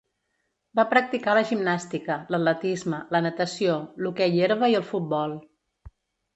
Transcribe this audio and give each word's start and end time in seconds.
Va 0.79 0.85
practicar 0.93 1.35
la 1.39 1.43
gimnàstica, 1.49 2.17
l'atletisme, 2.35 3.03
la 3.17 3.23
natació, 3.29 3.79
l'hoquei 4.07 4.43
herba 4.49 4.75
i 4.75 4.81
el 4.83 4.91
futbol. 4.93 5.41